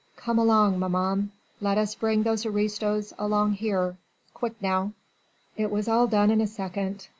[0.15, 1.29] Come along, maman,
[1.59, 3.97] let us bring those aristos along here.
[4.33, 4.93] Quick now."
[5.55, 7.05] It was all done in a second.